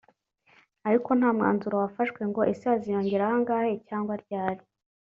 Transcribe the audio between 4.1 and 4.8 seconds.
ryari